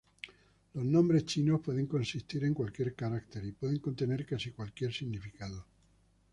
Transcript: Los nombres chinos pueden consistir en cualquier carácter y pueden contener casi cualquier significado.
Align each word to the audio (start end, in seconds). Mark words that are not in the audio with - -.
Los 0.73 0.83
nombres 0.83 1.25
chinos 1.25 1.61
pueden 1.61 1.85
consistir 1.85 2.43
en 2.45 2.55
cualquier 2.55 2.95
carácter 2.95 3.45
y 3.45 3.51
pueden 3.51 3.77
contener 3.77 4.25
casi 4.25 4.49
cualquier 4.49 4.91
significado. 4.91 5.63